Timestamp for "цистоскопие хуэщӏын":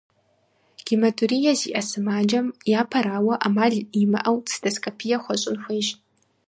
4.47-5.57